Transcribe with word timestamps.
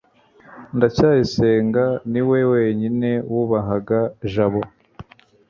ndacyayisenga 0.75 1.83
niwe 2.11 2.39
wenyine 2.51 3.11
wubahaga 3.31 3.99
jabo 4.33 4.61